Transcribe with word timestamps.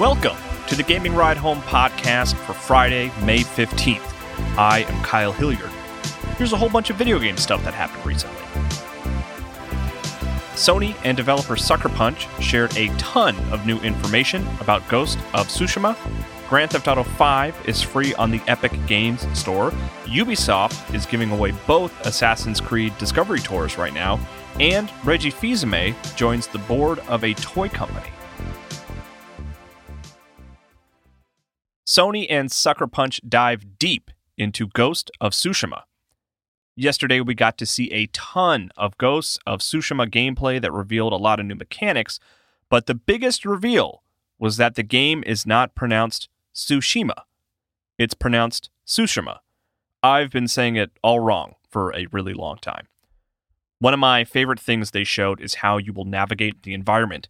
Welcome 0.00 0.38
to 0.68 0.74
the 0.74 0.82
Gaming 0.82 1.14
Ride 1.14 1.36
Home 1.36 1.60
podcast 1.60 2.34
for 2.46 2.54
Friday, 2.54 3.12
May 3.22 3.40
15th. 3.40 4.00
I 4.56 4.86
am 4.88 5.04
Kyle 5.04 5.30
Hilliard. 5.30 5.70
Here's 6.38 6.54
a 6.54 6.56
whole 6.56 6.70
bunch 6.70 6.88
of 6.88 6.96
video 6.96 7.18
game 7.18 7.36
stuff 7.36 7.62
that 7.64 7.74
happened 7.74 8.06
recently. 8.06 8.38
Sony 10.54 10.96
and 11.04 11.18
developer 11.18 11.54
Sucker 11.54 11.90
Punch 11.90 12.26
shared 12.40 12.74
a 12.78 12.88
ton 12.96 13.36
of 13.52 13.66
new 13.66 13.78
information 13.80 14.48
about 14.62 14.88
Ghost 14.88 15.18
of 15.34 15.48
Tsushima. 15.48 15.94
Grand 16.48 16.70
Theft 16.70 16.88
Auto 16.88 17.02
5 17.02 17.68
is 17.68 17.82
free 17.82 18.14
on 18.14 18.30
the 18.30 18.40
Epic 18.48 18.72
Games 18.86 19.26
Store. 19.38 19.70
Ubisoft 20.06 20.94
is 20.94 21.04
giving 21.04 21.30
away 21.30 21.52
both 21.66 22.06
Assassin's 22.06 22.58
Creed 22.58 22.96
Discovery 22.96 23.40
Tours 23.40 23.76
right 23.76 23.92
now, 23.92 24.18
and 24.58 24.90
Reggie 25.04 25.28
Fils-Aimé 25.28 25.94
joins 26.16 26.46
the 26.46 26.58
board 26.60 27.00
of 27.00 27.22
a 27.22 27.34
toy 27.34 27.68
company. 27.68 28.08
Sony 31.90 32.24
and 32.30 32.52
Sucker 32.52 32.86
Punch 32.86 33.20
dive 33.28 33.76
deep 33.76 34.12
into 34.38 34.68
Ghost 34.68 35.10
of 35.20 35.32
Tsushima. 35.32 35.82
Yesterday, 36.76 37.20
we 37.20 37.34
got 37.34 37.58
to 37.58 37.66
see 37.66 37.90
a 37.90 38.06
ton 38.12 38.70
of 38.76 38.96
Ghosts 38.96 39.40
of 39.44 39.58
Tsushima 39.58 40.08
gameplay 40.08 40.62
that 40.62 40.70
revealed 40.70 41.12
a 41.12 41.16
lot 41.16 41.40
of 41.40 41.46
new 41.46 41.56
mechanics, 41.56 42.20
but 42.68 42.86
the 42.86 42.94
biggest 42.94 43.44
reveal 43.44 44.04
was 44.38 44.56
that 44.56 44.76
the 44.76 44.84
game 44.84 45.24
is 45.26 45.44
not 45.44 45.74
pronounced 45.74 46.28
Tsushima. 46.54 47.22
It's 47.98 48.14
pronounced 48.14 48.70
Tsushima. 48.86 49.38
I've 50.00 50.30
been 50.30 50.46
saying 50.46 50.76
it 50.76 50.92
all 51.02 51.18
wrong 51.18 51.56
for 51.68 51.92
a 51.92 52.06
really 52.12 52.34
long 52.34 52.58
time. 52.58 52.86
One 53.80 53.94
of 53.94 53.98
my 53.98 54.22
favorite 54.22 54.60
things 54.60 54.92
they 54.92 55.02
showed 55.02 55.40
is 55.40 55.54
how 55.54 55.78
you 55.78 55.92
will 55.92 56.04
navigate 56.04 56.62
the 56.62 56.72
environment. 56.72 57.26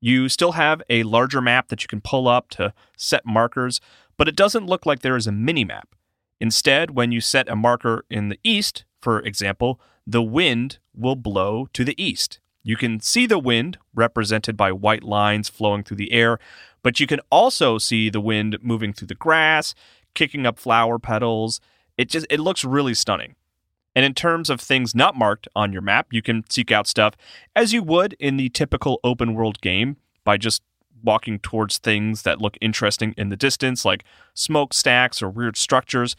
You 0.00 0.28
still 0.28 0.52
have 0.52 0.82
a 0.90 1.02
larger 1.04 1.40
map 1.40 1.68
that 1.68 1.82
you 1.82 1.88
can 1.88 2.00
pull 2.00 2.28
up 2.28 2.50
to 2.50 2.72
set 2.96 3.24
markers, 3.24 3.80
but 4.16 4.28
it 4.28 4.36
doesn't 4.36 4.66
look 4.66 4.86
like 4.86 5.00
there 5.00 5.16
is 5.16 5.26
a 5.26 5.32
mini 5.32 5.64
map. 5.64 5.94
Instead, 6.40 6.90
when 6.90 7.12
you 7.12 7.20
set 7.20 7.48
a 7.48 7.56
marker 7.56 8.04
in 8.10 8.28
the 8.28 8.38
east, 8.44 8.84
for 9.00 9.20
example, 9.20 9.80
the 10.06 10.22
wind 10.22 10.78
will 10.94 11.16
blow 11.16 11.68
to 11.72 11.84
the 11.84 12.00
east. 12.02 12.40
You 12.62 12.76
can 12.76 13.00
see 13.00 13.26
the 13.26 13.38
wind 13.38 13.78
represented 13.94 14.56
by 14.56 14.72
white 14.72 15.04
lines 15.04 15.48
flowing 15.48 15.84
through 15.84 15.98
the 15.98 16.12
air, 16.12 16.38
but 16.82 17.00
you 17.00 17.06
can 17.06 17.20
also 17.30 17.78
see 17.78 18.10
the 18.10 18.20
wind 18.20 18.58
moving 18.60 18.92
through 18.92 19.06
the 19.06 19.14
grass, 19.14 19.74
kicking 20.14 20.46
up 20.46 20.58
flower 20.58 20.98
petals. 20.98 21.60
It 21.96 22.08
just 22.10 22.26
it 22.28 22.40
looks 22.40 22.64
really 22.64 22.94
stunning. 22.94 23.36
And 23.96 24.04
in 24.04 24.12
terms 24.12 24.50
of 24.50 24.60
things 24.60 24.94
not 24.94 25.16
marked 25.16 25.48
on 25.56 25.72
your 25.72 25.80
map, 25.80 26.08
you 26.12 26.20
can 26.20 26.44
seek 26.50 26.70
out 26.70 26.86
stuff 26.86 27.14
as 27.56 27.72
you 27.72 27.82
would 27.82 28.12
in 28.20 28.36
the 28.36 28.50
typical 28.50 29.00
open 29.02 29.34
world 29.34 29.62
game 29.62 29.96
by 30.22 30.36
just 30.36 30.62
walking 31.02 31.38
towards 31.38 31.78
things 31.78 32.22
that 32.22 32.40
look 32.40 32.58
interesting 32.60 33.14
in 33.16 33.30
the 33.30 33.36
distance, 33.36 33.86
like 33.86 34.04
smokestacks 34.34 35.22
or 35.22 35.30
weird 35.30 35.56
structures. 35.56 36.14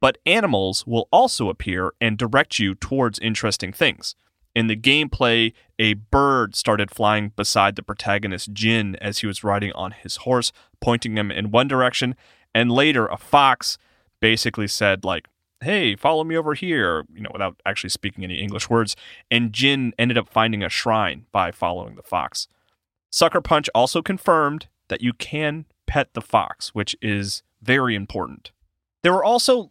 But 0.00 0.16
animals 0.24 0.86
will 0.86 1.06
also 1.12 1.50
appear 1.50 1.92
and 2.00 2.16
direct 2.16 2.58
you 2.58 2.74
towards 2.74 3.18
interesting 3.18 3.72
things. 3.74 4.14
In 4.54 4.66
the 4.66 4.76
gameplay, 4.76 5.52
a 5.78 5.94
bird 5.94 6.56
started 6.56 6.90
flying 6.90 7.32
beside 7.36 7.76
the 7.76 7.82
protagonist 7.82 8.54
Jin 8.54 8.96
as 8.96 9.18
he 9.18 9.26
was 9.26 9.44
riding 9.44 9.72
on 9.72 9.90
his 9.90 10.16
horse, 10.16 10.50
pointing 10.80 11.18
him 11.18 11.30
in 11.30 11.50
one 11.50 11.68
direction. 11.68 12.16
And 12.54 12.72
later, 12.72 13.06
a 13.06 13.18
fox 13.18 13.76
basically 14.20 14.66
said, 14.66 15.04
like, 15.04 15.28
hey, 15.62 15.96
follow 15.96 16.24
me 16.24 16.36
over 16.36 16.54
here, 16.54 17.04
you 17.12 17.20
know, 17.20 17.30
without 17.32 17.60
actually 17.66 17.90
speaking 17.90 18.24
any 18.24 18.40
English 18.40 18.70
words. 18.70 18.96
And 19.30 19.52
Jin 19.52 19.92
ended 19.98 20.18
up 20.18 20.28
finding 20.28 20.62
a 20.62 20.68
shrine 20.68 21.26
by 21.32 21.50
following 21.50 21.96
the 21.96 22.02
fox. 22.02 22.48
Sucker 23.10 23.40
Punch 23.40 23.68
also 23.74 24.02
confirmed 24.02 24.68
that 24.88 25.00
you 25.00 25.12
can 25.12 25.64
pet 25.86 26.14
the 26.14 26.20
fox, 26.20 26.74
which 26.74 26.96
is 27.00 27.42
very 27.62 27.94
important. 27.94 28.52
There 29.02 29.12
were 29.12 29.24
also 29.24 29.70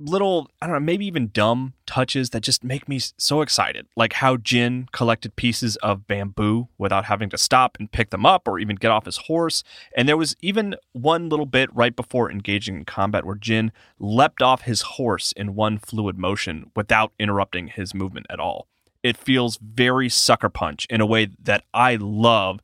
little, 0.00 0.50
I 0.60 0.66
don't 0.66 0.74
know, 0.74 0.80
maybe 0.80 1.06
even 1.06 1.30
dumb 1.32 1.74
touches 1.86 2.30
that 2.30 2.42
just 2.42 2.64
make 2.64 2.88
me 2.88 2.98
so 2.98 3.40
excited. 3.40 3.86
Like 3.96 4.14
how 4.14 4.36
Jin 4.36 4.88
collected 4.92 5.36
pieces 5.36 5.76
of 5.76 6.06
bamboo 6.06 6.68
without 6.78 7.04
having 7.04 7.30
to 7.30 7.38
stop 7.38 7.76
and 7.78 7.90
pick 7.90 8.10
them 8.10 8.26
up 8.26 8.48
or 8.48 8.58
even 8.58 8.76
get 8.76 8.90
off 8.90 9.06
his 9.06 9.16
horse. 9.16 9.62
And 9.96 10.08
there 10.08 10.16
was 10.16 10.36
even 10.40 10.74
one 10.92 11.28
little 11.28 11.46
bit 11.46 11.74
right 11.74 11.94
before 11.94 12.30
engaging 12.30 12.76
in 12.76 12.84
combat 12.84 13.24
where 13.24 13.36
Jin 13.36 13.72
leapt 13.98 14.42
off 14.42 14.62
his 14.62 14.82
horse 14.82 15.32
in 15.32 15.54
one 15.54 15.78
fluid 15.78 16.18
motion 16.18 16.70
without 16.74 17.12
interrupting 17.18 17.68
his 17.68 17.94
movement 17.94 18.26
at 18.30 18.40
all. 18.40 18.66
It 19.02 19.16
feels 19.16 19.58
very 19.58 20.08
sucker 20.08 20.48
punch 20.48 20.86
in 20.88 21.00
a 21.00 21.06
way 21.06 21.28
that 21.42 21.64
I 21.74 21.96
love 21.96 22.60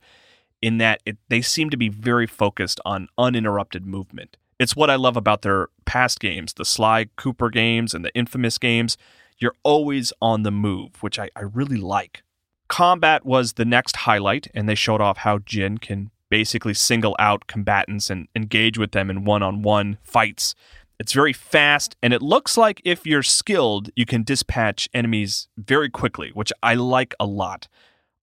in 0.61 0.77
that 0.77 1.01
it, 1.05 1.17
they 1.29 1.41
seem 1.41 1.69
to 1.69 1.77
be 1.77 1.89
very 1.89 2.27
focused 2.27 2.79
on 2.85 3.07
uninterrupted 3.17 3.85
movement. 3.85 4.37
It's 4.61 4.75
what 4.75 4.91
I 4.91 4.95
love 4.95 5.17
about 5.17 5.41
their 5.41 5.69
past 5.85 6.19
games, 6.19 6.53
the 6.53 6.65
Sly 6.65 7.07
Cooper 7.15 7.49
games 7.49 7.93
and 7.93 8.05
the 8.05 8.13
infamous 8.13 8.57
games. 8.57 8.97
You're 9.39 9.55
always 9.63 10.13
on 10.21 10.43
the 10.43 10.51
move, 10.51 11.01
which 11.01 11.17
I, 11.17 11.29
I 11.35 11.41
really 11.41 11.77
like. 11.77 12.21
Combat 12.67 13.25
was 13.25 13.53
the 13.53 13.65
next 13.65 13.95
highlight, 13.97 14.47
and 14.53 14.69
they 14.69 14.75
showed 14.75 15.01
off 15.01 15.17
how 15.17 15.39
Jin 15.39 15.79
can 15.79 16.11
basically 16.29 16.75
single 16.75 17.15
out 17.17 17.47
combatants 17.47 18.09
and 18.09 18.27
engage 18.35 18.77
with 18.77 18.91
them 18.91 19.09
in 19.09 19.25
one 19.25 19.43
on 19.43 19.63
one 19.63 19.97
fights 20.03 20.55
it's 21.01 21.13
very 21.13 21.33
fast, 21.33 21.95
and 22.03 22.13
it 22.13 22.21
looks 22.21 22.57
like 22.57 22.79
if 22.85 23.07
you're 23.07 23.23
skilled, 23.23 23.89
you 23.95 24.05
can 24.05 24.21
dispatch 24.21 24.87
enemies 24.93 25.47
very 25.57 25.89
quickly, 25.89 26.29
which 26.35 26.53
I 26.61 26.75
like 26.75 27.15
a 27.19 27.25
lot. 27.25 27.67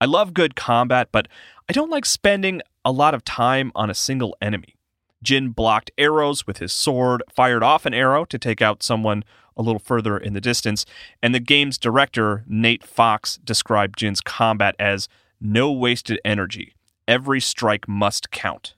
I 0.00 0.04
love 0.04 0.32
good 0.32 0.54
combat, 0.54 1.08
but 1.10 1.26
I 1.68 1.72
don't 1.72 1.90
like 1.90 2.06
spending 2.06 2.62
a 2.84 2.92
lot 2.92 3.14
of 3.14 3.24
time 3.24 3.72
on 3.74 3.90
a 3.90 3.94
single 3.94 4.36
enemy. 4.40 4.76
Jin 5.22 5.50
blocked 5.50 5.90
arrows 5.98 6.46
with 6.46 6.58
his 6.58 6.72
sword, 6.72 7.22
fired 7.30 7.62
off 7.62 7.86
an 7.86 7.94
arrow 7.94 8.24
to 8.24 8.38
take 8.38 8.62
out 8.62 8.82
someone 8.82 9.24
a 9.56 9.62
little 9.62 9.80
further 9.80 10.16
in 10.16 10.32
the 10.32 10.40
distance, 10.40 10.86
and 11.22 11.34
the 11.34 11.40
game's 11.40 11.78
director, 11.78 12.44
Nate 12.46 12.84
Fox, 12.84 13.38
described 13.44 13.98
Jin's 13.98 14.20
combat 14.20 14.76
as 14.78 15.08
no 15.40 15.72
wasted 15.72 16.20
energy. 16.24 16.74
Every 17.08 17.40
strike 17.40 17.88
must 17.88 18.30
count. 18.30 18.74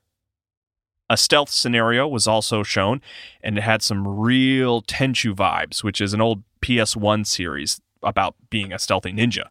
A 1.11 1.17
stealth 1.17 1.51
scenario 1.51 2.07
was 2.07 2.27
also 2.27 2.63
shown, 2.63 3.03
and 3.43 3.59
it 3.59 3.63
had 3.63 3.83
some 3.83 4.07
real 4.07 4.81
Tenchu 4.81 5.35
vibes, 5.35 5.83
which 5.83 6.01
is 6.01 6.15
an 6.15 6.21
old 6.21 6.45
PS1 6.63 7.27
series 7.27 7.81
about 8.03 8.37
being 8.49 8.73
a 8.73 8.79
stealthy 8.79 9.13
ninja. 9.13 9.49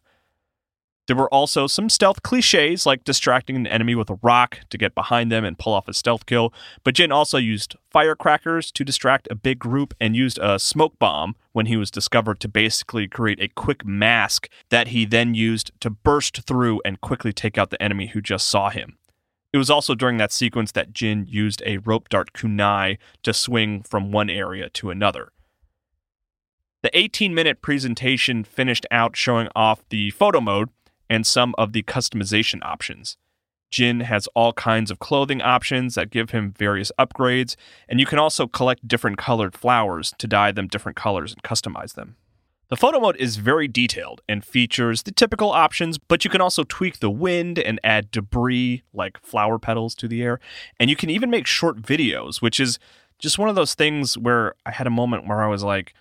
There 1.10 1.16
were 1.16 1.34
also 1.34 1.66
some 1.66 1.88
stealth 1.88 2.22
cliches 2.22 2.86
like 2.86 3.02
distracting 3.02 3.56
an 3.56 3.66
enemy 3.66 3.96
with 3.96 4.10
a 4.10 4.20
rock 4.22 4.60
to 4.70 4.78
get 4.78 4.94
behind 4.94 5.32
them 5.32 5.44
and 5.44 5.58
pull 5.58 5.74
off 5.74 5.88
a 5.88 5.92
stealth 5.92 6.24
kill, 6.24 6.54
but 6.84 6.94
Jin 6.94 7.10
also 7.10 7.36
used 7.36 7.74
firecrackers 7.90 8.70
to 8.70 8.84
distract 8.84 9.26
a 9.28 9.34
big 9.34 9.58
group 9.58 9.92
and 10.00 10.14
used 10.14 10.38
a 10.40 10.60
smoke 10.60 10.96
bomb 11.00 11.34
when 11.50 11.66
he 11.66 11.76
was 11.76 11.90
discovered 11.90 12.38
to 12.38 12.48
basically 12.48 13.08
create 13.08 13.42
a 13.42 13.48
quick 13.48 13.84
mask 13.84 14.48
that 14.68 14.86
he 14.86 15.04
then 15.04 15.34
used 15.34 15.72
to 15.80 15.90
burst 15.90 16.46
through 16.46 16.80
and 16.84 17.00
quickly 17.00 17.32
take 17.32 17.58
out 17.58 17.70
the 17.70 17.82
enemy 17.82 18.06
who 18.06 18.20
just 18.20 18.48
saw 18.48 18.70
him. 18.70 18.96
It 19.52 19.58
was 19.58 19.68
also 19.68 19.96
during 19.96 20.18
that 20.18 20.30
sequence 20.30 20.70
that 20.70 20.92
Jin 20.92 21.26
used 21.28 21.60
a 21.66 21.78
rope 21.78 22.08
dart 22.08 22.34
kunai 22.34 22.98
to 23.24 23.34
swing 23.34 23.82
from 23.82 24.12
one 24.12 24.30
area 24.30 24.68
to 24.68 24.90
another. 24.90 25.32
The 26.82 26.96
18 26.96 27.34
minute 27.34 27.60
presentation 27.60 28.44
finished 28.44 28.86
out 28.92 29.16
showing 29.16 29.48
off 29.56 29.82
the 29.90 30.10
photo 30.12 30.40
mode 30.40 30.70
and 31.10 31.26
some 31.26 31.54
of 31.58 31.72
the 31.72 31.82
customization 31.82 32.62
options. 32.62 33.18
Jin 33.70 34.00
has 34.00 34.26
all 34.28 34.52
kinds 34.52 34.90
of 34.90 34.98
clothing 34.98 35.42
options 35.42 35.94
that 35.94 36.10
give 36.10 36.30
him 36.30 36.52
various 36.56 36.90
upgrades, 36.98 37.56
and 37.88 38.00
you 38.00 38.06
can 38.06 38.18
also 38.18 38.46
collect 38.46 38.88
different 38.88 39.18
colored 39.18 39.54
flowers 39.54 40.14
to 40.18 40.26
dye 40.26 40.52
them 40.52 40.66
different 40.66 40.96
colors 40.96 41.32
and 41.32 41.42
customize 41.42 41.94
them. 41.94 42.16
The 42.68 42.76
photo 42.76 43.00
mode 43.00 43.16
is 43.16 43.36
very 43.36 43.66
detailed 43.66 44.22
and 44.28 44.44
features 44.44 45.02
the 45.02 45.10
typical 45.10 45.50
options, 45.50 45.98
but 45.98 46.24
you 46.24 46.30
can 46.30 46.40
also 46.40 46.62
tweak 46.62 47.00
the 47.00 47.10
wind 47.10 47.58
and 47.58 47.80
add 47.82 48.12
debris 48.12 48.84
like 48.92 49.20
flower 49.24 49.58
petals 49.58 49.96
to 49.96 50.06
the 50.06 50.22
air. 50.22 50.38
And 50.78 50.88
you 50.88 50.94
can 50.94 51.10
even 51.10 51.30
make 51.30 51.48
short 51.48 51.82
videos, 51.82 52.40
which 52.40 52.60
is 52.60 52.78
just 53.18 53.38
one 53.38 53.48
of 53.48 53.56
those 53.56 53.74
things 53.74 54.16
where 54.16 54.54
I 54.64 54.70
had 54.70 54.86
a 54.86 54.90
moment 54.90 55.26
where 55.26 55.42
I 55.42 55.48
was 55.48 55.64
like, 55.64 55.94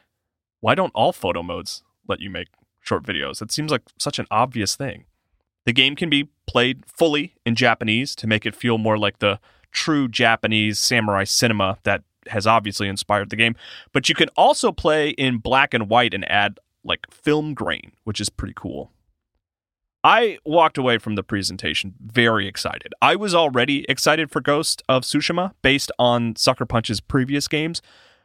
why 0.59 0.75
don't 0.75 0.91
all 0.93 1.11
photo 1.11 1.41
modes 1.41 1.83
let 2.07 2.19
you 2.19 2.29
make 2.29 2.49
short 2.89 3.03
videos? 3.03 3.41
It 3.41 3.51
seems 3.51 3.71
like 3.71 3.83
such 3.97 4.19
an 4.19 4.25
obvious 4.29 4.75
thing. 4.75 5.05
The 5.65 5.73
game 5.73 5.95
can 5.95 6.09
be 6.09 6.29
played 6.47 6.83
fully 6.85 7.35
in 7.45 7.55
Japanese 7.55 8.15
to 8.15 8.27
make 8.27 8.45
it 8.45 8.55
feel 8.55 8.77
more 8.77 8.97
like 8.97 9.19
the 9.19 9.39
true 9.71 10.07
Japanese 10.07 10.79
samurai 10.79 11.23
cinema 11.23 11.77
that 11.83 12.03
has 12.27 12.47
obviously 12.47 12.87
inspired 12.87 13.29
the 13.29 13.35
game, 13.35 13.55
but 13.93 14.09
you 14.09 14.15
can 14.15 14.29
also 14.35 14.71
play 14.71 15.09
in 15.11 15.37
black 15.37 15.73
and 15.73 15.89
white 15.89 16.13
and 16.13 16.29
add 16.29 16.59
like 16.83 17.05
film 17.11 17.53
grain, 17.53 17.91
which 18.03 18.19
is 18.19 18.29
pretty 18.29 18.53
cool. 18.55 18.91
I 20.03 20.39
walked 20.45 20.77
away 20.77 20.97
from 20.97 21.15
the 21.15 21.23
presentation 21.23 21.93
very 21.99 22.47
excited. 22.47 22.93
I 23.01 23.15
was 23.15 23.35
already 23.35 23.85
excited 23.89 24.31
for 24.31 24.39
Ghost 24.39 24.81
of 24.87 25.03
Tsushima 25.03 25.53
based 25.61 25.91
on 25.99 26.35
Sucker 26.37 26.65
Punch's 26.65 27.01
previous 27.01 27.47
games, 27.49 27.81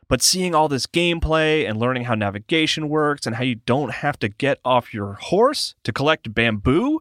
but 0.09 0.23
seeing 0.23 0.55
all 0.55 0.69
this 0.69 0.87
gameplay 0.87 1.69
and 1.69 1.79
learning 1.79 2.05
how 2.05 2.15
navigation 2.15 2.89
works 2.89 3.27
and 3.27 3.37
how 3.37 3.45
you 3.45 3.57
don't 3.57 3.93
have 3.93 4.19
to 4.21 4.29
get 4.29 4.59
off 4.65 4.95
your 4.95 5.15
horse 5.15 5.75
to 5.85 5.93
collect 5.93 6.35
bamboo, 6.35 7.01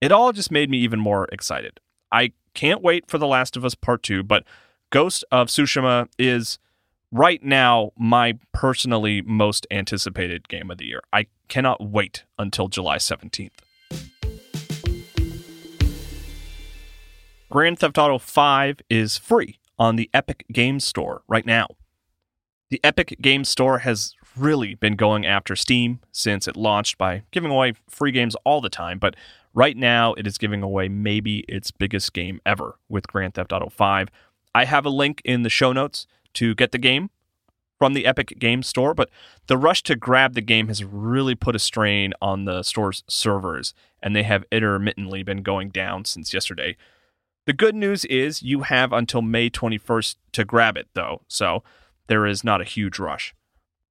it 0.00 0.12
all 0.12 0.32
just 0.32 0.50
made 0.50 0.70
me 0.70 0.78
even 0.78 1.00
more 1.00 1.26
excited. 1.32 1.80
I 2.12 2.32
can't 2.54 2.82
wait 2.82 3.08
for 3.08 3.18
The 3.18 3.26
Last 3.26 3.56
of 3.56 3.64
Us 3.64 3.74
Part 3.74 4.02
2, 4.02 4.22
but 4.22 4.44
Ghost 4.90 5.24
of 5.30 5.48
Tsushima 5.48 6.08
is 6.18 6.58
right 7.10 7.42
now 7.42 7.92
my 7.98 8.38
personally 8.52 9.22
most 9.22 9.66
anticipated 9.70 10.48
game 10.48 10.70
of 10.70 10.78
the 10.78 10.86
year. 10.86 11.00
I 11.12 11.26
cannot 11.48 11.82
wait 11.82 12.24
until 12.38 12.68
July 12.68 12.98
17th. 12.98 13.50
Grand 17.50 17.78
Theft 17.78 17.96
Auto 17.96 18.18
5 18.18 18.80
is 18.90 19.16
free 19.16 19.58
on 19.78 19.96
the 19.96 20.10
Epic 20.12 20.44
Games 20.52 20.84
Store 20.84 21.22
right 21.28 21.46
now. 21.46 21.68
The 22.70 22.80
Epic 22.84 23.16
Games 23.22 23.48
Store 23.48 23.78
has 23.78 24.14
really 24.36 24.74
been 24.74 24.94
going 24.94 25.24
after 25.24 25.56
Steam 25.56 26.00
since 26.12 26.46
it 26.46 26.54
launched 26.54 26.98
by 26.98 27.22
giving 27.30 27.50
away 27.50 27.72
free 27.88 28.12
games 28.12 28.36
all 28.44 28.60
the 28.60 28.68
time, 28.68 28.98
but 28.98 29.16
right 29.54 29.74
now 29.74 30.12
it 30.14 30.26
is 30.26 30.36
giving 30.36 30.62
away 30.62 30.86
maybe 30.86 31.38
its 31.48 31.70
biggest 31.70 32.12
game 32.12 32.42
ever 32.44 32.78
with 32.86 33.08
Grand 33.08 33.34
Theft 33.34 33.54
Auto 33.54 33.70
5. 33.70 34.08
I 34.54 34.66
have 34.66 34.84
a 34.84 34.90
link 34.90 35.22
in 35.24 35.44
the 35.44 35.48
show 35.48 35.72
notes 35.72 36.06
to 36.34 36.54
get 36.54 36.72
the 36.72 36.78
game 36.78 37.08
from 37.78 37.94
the 37.94 38.04
Epic 38.04 38.34
Games 38.38 38.66
Store, 38.66 38.92
but 38.92 39.08
the 39.46 39.56
rush 39.56 39.82
to 39.84 39.96
grab 39.96 40.34
the 40.34 40.42
game 40.42 40.68
has 40.68 40.84
really 40.84 41.34
put 41.34 41.56
a 41.56 41.60
strain 41.60 42.12
on 42.20 42.44
the 42.44 42.62
store's 42.62 43.02
servers, 43.08 43.72
and 44.02 44.14
they 44.14 44.24
have 44.24 44.44
intermittently 44.52 45.22
been 45.22 45.42
going 45.42 45.70
down 45.70 46.04
since 46.04 46.34
yesterday. 46.34 46.76
The 47.46 47.54
good 47.54 47.74
news 47.74 48.04
is 48.04 48.42
you 48.42 48.60
have 48.60 48.92
until 48.92 49.22
May 49.22 49.48
21st 49.48 50.16
to 50.32 50.44
grab 50.44 50.76
it, 50.76 50.88
though, 50.92 51.22
so 51.28 51.62
there 52.08 52.26
is 52.26 52.42
not 52.42 52.60
a 52.60 52.64
huge 52.64 52.98
rush. 52.98 53.34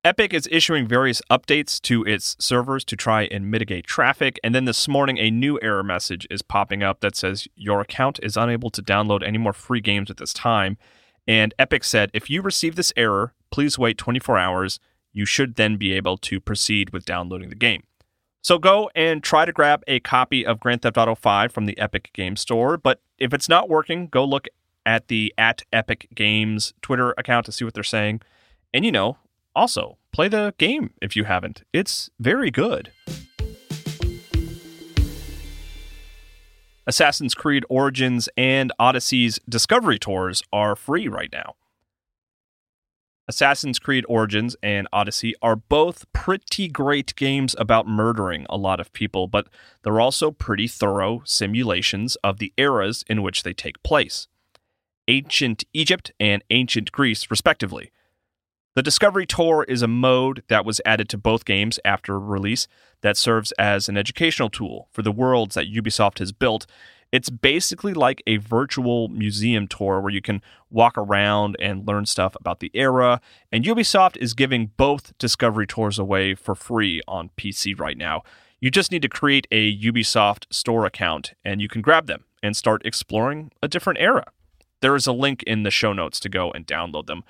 Epic 0.04 0.34
is 0.34 0.48
issuing 0.52 0.88
various 0.88 1.22
updates 1.30 1.82
to 1.82 2.04
its 2.06 2.36
servers 2.40 2.86
to 2.86 2.96
try 2.96 3.24
and 3.24 3.52
mitigate 3.52 3.86
traffic, 3.86 4.40
and 4.44 4.54
then 4.54 4.66
this 4.66 4.88
morning 4.88 5.18
a 5.18 5.32
new 5.32 5.60
error 5.62 5.84
message 5.84 6.28
is 6.30 6.42
popping 6.42 6.84
up 6.84 7.00
that 7.02 7.16
says 7.16 7.48
your 7.56 7.82
account 7.82 8.20
is 8.22 8.38
unable 8.38 8.70
to 8.70 8.82
download 8.82 9.26
any 9.26 9.38
more 9.38 9.54
free 9.54 9.82
games 9.82 10.10
at 10.10 10.18
this 10.18 10.34
time. 10.34 10.78
And 11.28 11.54
Epic 11.60 11.84
said 11.84 12.10
if 12.14 12.30
you 12.30 12.42
receive 12.42 12.76
this 12.76 12.94
error, 12.96 13.34
please 13.52 13.78
wait 13.78 13.98
24 13.98 14.38
hours. 14.38 14.80
You 15.12 15.26
should 15.26 15.56
then 15.56 15.78
be 15.78 15.94
able 15.94 16.18
to 16.20 16.40
proceed 16.40 16.92
with 16.92 17.04
downloading 17.04 17.50
the 17.50 17.56
game. 17.56 17.84
So 18.42 18.58
go 18.58 18.90
and 18.96 19.22
try 19.22 19.44
to 19.44 19.52
grab 19.52 19.84
a 19.88 20.00
copy 20.00 20.46
of 20.46 20.62
Grand 20.62 20.84
Theft 20.84 20.98
Auto 20.98 21.16
5 21.16 21.52
from 21.52 21.66
the 21.66 21.78
Epic 21.78 22.12
Game 22.14 22.38
Store. 22.38 22.78
But 22.78 23.02
if 23.18 23.34
it's 23.34 23.50
not 23.50 23.68
working, 23.68 24.08
go 24.08 24.24
look 24.24 24.48
at 24.88 25.10
the 25.10 25.34
at 25.38 25.64
Epic 25.74 26.08
Games 26.16 26.74
Twitter 26.82 27.14
account 27.18 27.46
to 27.46 27.52
see 27.52 27.66
what 27.66 27.76
they're 27.76 27.84
saying. 27.84 28.22
And 28.74 28.86
you 28.86 28.92
know, 28.92 29.18
also 29.54 29.98
play 30.14 30.30
the 30.30 30.56
game 30.58 30.92
if 31.02 31.16
you 31.16 31.26
haven't. 31.26 31.64
It's 31.74 32.10
very 32.20 32.50
good. 32.50 32.92
Assassin's 36.88 37.36
Creed 37.36 37.66
Origins 37.70 38.30
and 38.38 38.72
Odyssey's 38.80 39.40
Discovery 39.50 40.00
Tours 40.00 40.42
are 40.54 40.74
free 40.74 41.10
right 41.10 41.30
now. 41.34 41.56
Assassin's 43.28 43.78
Creed 43.78 44.06
Origins 44.08 44.56
and 44.64 44.88
Odyssey 44.94 45.36
are 45.42 45.58
both 45.58 46.06
pretty 46.14 46.70
great 46.70 47.14
games 47.18 47.58
about 47.60 47.86
murdering 47.86 48.46
a 48.50 48.56
lot 48.56 48.80
of 48.80 48.94
people, 48.94 49.28
but 49.28 49.50
they're 49.84 50.00
also 50.00 50.32
pretty 50.32 50.66
thorough 50.66 51.24
simulations 51.26 52.16
of 52.24 52.38
the 52.38 52.54
eras 52.56 53.04
in 53.10 53.22
which 53.22 53.44
they 53.44 53.52
take 53.52 53.84
place 53.84 54.30
ancient 55.08 55.64
Egypt 55.74 56.12
and 56.20 56.44
ancient 56.50 56.92
Greece, 56.92 57.30
respectively. 57.30 57.92
The 58.76 58.84
Discovery 58.84 59.26
Tour 59.26 59.66
is 59.68 59.82
a 59.82 59.88
mode 59.88 60.44
that 60.50 60.66
was 60.66 60.82
added 60.86 61.10
to 61.10 61.18
both 61.18 61.46
games 61.46 61.80
after 61.84 62.20
release 62.20 62.68
that 63.02 63.18
serves 63.18 63.52
as 63.54 63.90
an 63.90 63.98
educational 63.98 64.50
tool 64.50 64.88
for 64.92 65.02
the 65.02 65.12
worlds 65.12 65.56
that 65.56 65.72
Ubisoft 65.72 66.20
has 66.20 66.32
built 66.32 66.68
it's 67.12 67.30
basically 67.30 67.94
like 67.94 68.22
a 68.28 68.38
virtual 68.38 69.08
museum 69.08 69.68
tour 69.68 70.02
where 70.02 70.12
you 70.12 70.22
can 70.22 70.42
walk 70.70 70.98
around 70.98 71.56
and 71.60 71.88
learn 71.88 72.06
stuff 72.06 72.36
about 72.40 72.60
the 72.60 72.72
era. 72.74 73.22
And 73.52 73.64
Ubisoft 73.64 74.18
is 74.18 74.34
giving 74.34 74.72
both 74.78 75.18
Discovery 75.18 75.68
tours 75.68 75.98
away 75.98 76.36
for 76.36 76.56
free 76.56 77.02
on 77.08 77.30
PC 77.38 77.80
right 77.80 77.98
now. 77.98 78.24
You 78.60 78.72
just 78.72 78.92
need 78.92 79.04
to 79.04 79.10
create 79.10 79.48
a 79.52 79.78
Ubisoft 79.78 80.46
store 80.52 80.86
account 80.86 81.34
and 81.46 81.62
you 81.62 81.70
can 81.70 81.82
grab 81.82 82.08
them 82.08 82.26
and 82.44 82.58
start 82.58 82.82
exploring 82.86 83.52
a 83.64 83.68
different 83.68 84.00
era. 84.00 84.26
There 84.82 84.96
is 84.96 85.08
a 85.08 85.12
link 85.12 85.44
in 85.44 85.64
the 85.64 85.72
show 85.72 85.94
notes 85.94 86.20
to 86.22 86.30
go 86.30 86.52
and 86.52 86.66
download 86.68 87.08
them. 87.08 87.24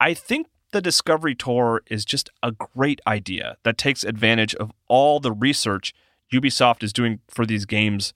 I 0.00 0.14
think 0.14 0.48
the 0.72 0.80
Discovery 0.80 1.34
Tour 1.34 1.82
is 1.86 2.04
just 2.04 2.30
a 2.42 2.52
great 2.52 3.00
idea 3.06 3.56
that 3.64 3.78
takes 3.78 4.04
advantage 4.04 4.54
of 4.56 4.72
all 4.88 5.20
the 5.20 5.32
research 5.32 5.94
Ubisoft 6.32 6.82
is 6.82 6.92
doing 6.92 7.20
for 7.28 7.44
these 7.44 7.64
games 7.64 8.12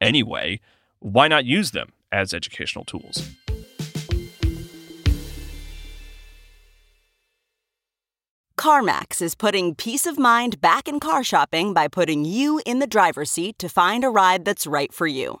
anyway, 0.00 0.60
why 1.00 1.28
not 1.28 1.44
use 1.44 1.72
them 1.72 1.92
as 2.10 2.32
educational 2.32 2.84
tools? 2.84 3.30
CarMax 8.58 9.22
is 9.22 9.34
putting 9.34 9.74
peace 9.74 10.04
of 10.04 10.18
mind 10.18 10.60
back 10.60 10.88
in 10.88 10.98
car 10.98 11.22
shopping 11.22 11.72
by 11.72 11.86
putting 11.86 12.24
you 12.24 12.60
in 12.66 12.80
the 12.80 12.86
driver's 12.88 13.30
seat 13.30 13.58
to 13.58 13.68
find 13.68 14.02
a 14.02 14.10
ride 14.10 14.44
that's 14.44 14.66
right 14.66 14.92
for 14.92 15.06
you. 15.06 15.40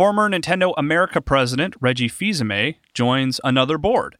Former 0.00 0.30
Nintendo 0.30 0.72
America 0.78 1.20
president 1.20 1.74
Reggie 1.78 2.08
Fils-Aimé 2.08 2.76
joins 2.94 3.38
another 3.44 3.76
board. 3.76 4.16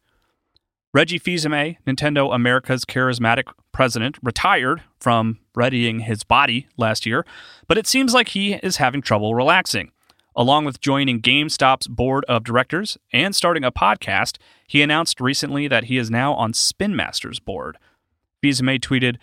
Reggie 0.93 1.17
Fils-Aimé, 1.17 1.77
Nintendo 1.87 2.31
America's 2.31 2.85
charismatic 2.85 3.45
president, 3.71 4.19
retired 4.21 4.83
from 4.99 5.39
readying 5.55 6.01
his 6.01 6.23
body 6.23 6.67
last 6.77 7.07
year, 7.07 7.25
but 7.67 7.79
it 7.79 7.87
seems 7.87 8.13
like 8.13 8.27
he 8.27 8.53
is 8.61 8.77
having 8.77 9.01
trouble 9.01 9.33
relaxing. 9.33 9.91
Along 10.35 10.65
with 10.65 10.81
joining 10.81 11.19
GameStop's 11.19 11.87
board 11.87 12.25
of 12.25 12.43
directors 12.43 12.99
and 13.11 13.35
starting 13.35 13.63
a 13.63 13.71
podcast, 13.71 14.37
he 14.67 14.83
announced 14.83 15.19
recently 15.19 15.67
that 15.67 15.85
he 15.85 15.97
is 15.97 16.11
now 16.11 16.35
on 16.35 16.53
Spin 16.53 16.95
Master's 16.95 17.39
board. 17.39 17.79
Fils-Aimé 18.43 18.79
tweeted, 18.79 19.17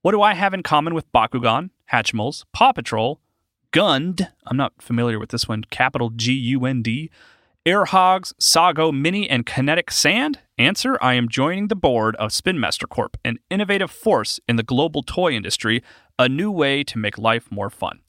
What 0.00 0.12
do 0.12 0.22
I 0.22 0.32
have 0.32 0.54
in 0.54 0.62
common 0.62 0.94
with 0.94 1.12
Bakugan, 1.12 1.68
Hatchimals, 1.92 2.46
Paw 2.54 2.72
Patrol, 2.72 3.20
Gund, 3.70 4.28
I'm 4.46 4.56
not 4.56 4.80
familiar 4.80 5.18
with 5.18 5.28
this 5.28 5.46
one, 5.46 5.62
capital 5.70 6.08
G 6.08 6.32
U 6.32 6.64
N 6.64 6.80
D, 6.80 7.10
Air 7.66 7.84
Hogs, 7.84 8.32
Sago 8.38 8.90
Mini, 8.90 9.28
and 9.28 9.44
Kinetic 9.44 9.90
Sand? 9.90 10.38
Answer 10.56 10.96
I 11.02 11.14
am 11.14 11.28
joining 11.28 11.68
the 11.68 11.76
board 11.76 12.16
of 12.16 12.32
Spin 12.32 12.58
Master 12.58 12.86
Corp., 12.86 13.18
an 13.26 13.38
innovative 13.50 13.90
force 13.90 14.40
in 14.48 14.56
the 14.56 14.62
global 14.62 15.02
toy 15.02 15.32
industry, 15.32 15.82
a 16.18 16.30
new 16.30 16.50
way 16.50 16.82
to 16.84 16.98
make 16.98 17.18
life 17.18 17.52
more 17.52 17.68
fun. 17.68 18.00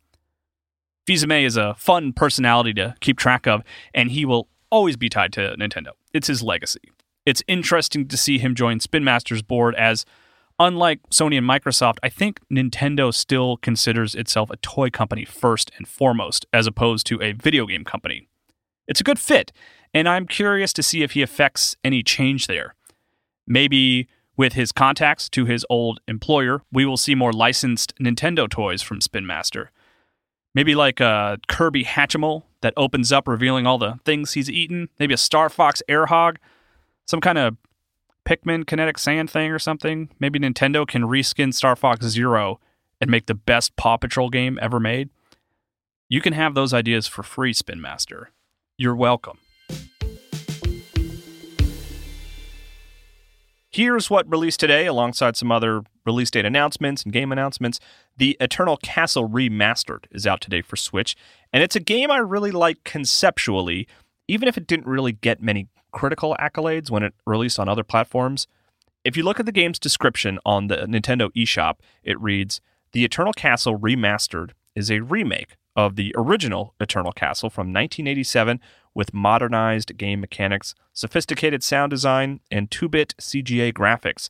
Fils-Aimé 1.05 1.43
is 1.43 1.57
a 1.57 1.73
fun 1.75 2.13
personality 2.13 2.73
to 2.75 2.95
keep 3.01 3.17
track 3.17 3.45
of, 3.45 3.61
and 3.93 4.11
he 4.11 4.23
will 4.23 4.47
always 4.69 4.95
be 4.95 5.09
tied 5.09 5.33
to 5.33 5.55
Nintendo. 5.59 5.89
It's 6.13 6.27
his 6.27 6.41
legacy. 6.41 6.91
It's 7.25 7.43
interesting 7.47 8.07
to 8.07 8.15
see 8.15 8.39
him 8.39 8.55
join 8.55 8.79
Spin 8.79 9.03
Master's 9.03 9.41
board 9.41 9.75
as 9.75 10.05
unlike 10.59 11.01
Sony 11.09 11.37
and 11.37 11.47
Microsoft, 11.47 11.97
I 12.03 12.09
think 12.09 12.39
Nintendo 12.51 13.13
still 13.13 13.57
considers 13.57 14.13
itself 14.13 14.49
a 14.49 14.57
toy 14.57 14.89
company 14.89 15.25
first 15.25 15.71
and 15.77 15.87
foremost, 15.87 16.45
as 16.51 16.67
opposed 16.67 17.07
to 17.07 17.21
a 17.21 17.31
video 17.31 17.65
game 17.65 17.83
company. 17.83 18.27
It's 18.87 18.99
a 18.99 19.03
good 19.03 19.19
fit, 19.19 19.51
and 19.93 20.09
I'm 20.09 20.27
curious 20.27 20.73
to 20.73 20.83
see 20.83 21.03
if 21.03 21.11
he 21.11 21.21
affects 21.21 21.77
any 21.83 22.03
change 22.03 22.47
there. 22.47 22.75
Maybe 23.47 24.07
with 24.35 24.53
his 24.53 24.71
contacts 24.71 25.29
to 25.29 25.45
his 25.45 25.65
old 25.69 25.99
employer, 26.07 26.61
we 26.71 26.85
will 26.85 26.97
see 26.97 27.15
more 27.15 27.33
licensed 27.33 27.93
Nintendo 27.99 28.49
toys 28.49 28.81
from 28.81 29.01
Spin 29.01 29.25
Master. 29.25 29.71
Maybe 30.55 30.75
like 30.75 30.99
a 30.99 31.37
Kirby 31.47 31.83
Hatchimal 31.83 32.43
that 32.61 32.73
opens 32.75 33.11
up 33.11 33.27
revealing 33.27 33.67
all 33.67 33.77
the 33.77 33.99
things 34.05 34.33
he's 34.33 34.49
eaten. 34.49 34.89
Maybe 34.99 35.13
a 35.13 35.17
Star 35.17 35.49
Fox 35.49 35.83
Air 35.87 36.07
Hog. 36.07 36.39
Some 37.05 37.21
kind 37.21 37.37
of 37.37 37.57
Pikmin 38.29 38.67
kinetic 38.67 38.99
sand 38.99 39.27
thing 39.31 39.49
or 39.49 39.57
something. 39.57 40.07
Maybe 40.19 40.37
Nintendo 40.37 40.87
can 40.87 41.01
reskin 41.01 41.51
Star 41.51 41.75
Fox 41.75 42.05
Zero 42.05 42.59
and 43.01 43.09
make 43.09 43.25
the 43.25 43.33
best 43.33 43.75
Paw 43.75 43.97
Patrol 43.97 44.29
game 44.29 44.59
ever 44.61 44.79
made. 44.79 45.09
You 46.09 46.21
can 46.21 46.33
have 46.33 46.53
those 46.53 46.71
ideas 46.71 47.07
for 47.07 47.23
free, 47.23 47.53
Spin 47.53 47.81
Master. 47.81 48.29
You're 48.77 48.95
welcome. 48.95 49.39
Here's 53.71 54.11
what 54.11 54.29
released 54.29 54.59
today, 54.59 54.85
alongside 54.85 55.35
some 55.35 55.51
other 55.51 55.81
release 56.05 56.29
date 56.29 56.45
announcements 56.45 57.01
and 57.01 57.11
game 57.11 57.31
announcements. 57.31 57.79
The 58.17 58.37
Eternal 58.39 58.77
Castle 58.77 59.27
Remastered 59.27 60.03
is 60.11 60.27
out 60.27 60.39
today 60.39 60.61
for 60.61 60.75
Switch, 60.75 61.15
and 61.51 61.63
it's 61.63 61.75
a 61.75 61.79
game 61.79 62.11
I 62.11 62.17
really 62.17 62.51
like 62.51 62.83
conceptually, 62.83 63.87
even 64.27 64.47
if 64.47 64.55
it 64.55 64.67
didn't 64.67 64.85
really 64.85 65.13
get 65.13 65.41
many 65.41 65.67
critical 65.91 66.35
accolades 66.39 66.89
when 66.89 67.03
it 67.03 67.13
released 67.25 67.59
on 67.59 67.69
other 67.69 67.83
platforms. 67.83 68.47
If 69.03 69.15
you 69.15 69.23
look 69.23 69.39
at 69.39 69.45
the 69.45 69.51
game's 69.51 69.79
description 69.79 70.39
on 70.45 70.67
the 70.67 70.77
Nintendo 70.77 71.29
eShop, 71.35 71.75
it 72.03 72.19
reads 72.19 72.61
The 72.91 73.05
Eternal 73.05 73.33
Castle 73.33 73.77
Remastered 73.77 74.51
is 74.75 74.91
a 74.91 74.99
remake 74.99 75.55
of 75.75 75.95
the 75.95 76.13
original 76.17 76.73
Eternal 76.79 77.13
Castle 77.13 77.49
from 77.49 77.67
1987 77.67 78.59
with 78.93 79.13
modernized 79.13 79.97
game 79.97 80.19
mechanics, 80.19 80.75
sophisticated 80.93 81.63
sound 81.63 81.89
design, 81.89 82.41
and 82.51 82.69
2 82.69 82.89
bit 82.89 83.15
CGA 83.19 83.71
graphics. 83.73 84.29